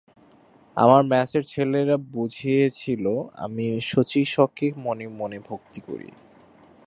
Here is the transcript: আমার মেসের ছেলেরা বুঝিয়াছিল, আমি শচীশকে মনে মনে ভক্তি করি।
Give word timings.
আমার 0.77 1.01
মেসের 1.03 1.43
ছেলেরা 1.43 1.97
বুঝিয়াছিল, 2.13 3.05
আমি 3.35 3.65
শচীশকে 3.81 4.67
মনে 4.77 5.05
মনে 5.19 5.37
ভক্তি 5.39 5.79
করি। 5.81 6.09